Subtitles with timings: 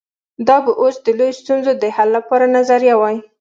[0.47, 3.17] دا به اوس د لویو ستونزو د حل لپاره نظریه وای.